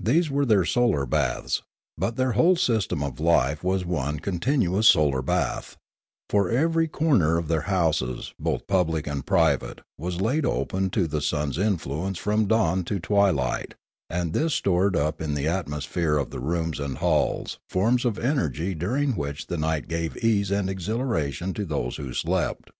These 0.00 0.30
were 0.32 0.44
their 0.44 0.64
solar 0.64 1.06
baths; 1.06 1.62
but 1.96 2.16
their 2.16 2.32
whole 2.32 2.56
system 2.56 3.04
of 3.04 3.20
life 3.20 3.62
was 3.62 3.84
one 3.84 4.18
con 4.18 4.40
tinuous 4.40 4.86
solar 4.86 5.22
bath: 5.22 5.76
for 6.28 6.50
every 6.50 6.88
corner 6.88 7.38
of 7.38 7.46
their 7.46 7.60
houses 7.70 8.34
both 8.40 8.66
public 8.66 9.06
and 9.06 9.24
private 9.24 9.82
was 9.96 10.20
laid 10.20 10.44
open 10.44 10.90
to 10.90 11.06
the 11.06 11.20
sun's 11.20 11.56
in 11.56 11.76
fluence 11.76 12.16
from 12.18 12.46
dawn 12.48 12.82
to 12.86 12.98
twilight, 12.98 13.74
and 14.10 14.32
this 14.32 14.54
stored 14.54 14.96
up 14.96 15.20
in 15.22 15.34
the 15.34 15.46
atmosphere 15.46 16.16
of 16.16 16.30
the 16.30 16.40
rooms 16.40 16.80
and 16.80 16.98
halls 16.98 17.60
forms 17.70 18.04
of 18.04 18.18
energy 18.18 18.74
which 18.74 18.78
during 18.80 19.12
the 19.46 19.56
night 19.56 19.86
gave 19.86 20.16
ease 20.16 20.50
and 20.50 20.68
exhilaration 20.68 21.54
to 21.54 21.64
those 21.64 21.96
who 21.96 22.12
slept. 22.12 22.70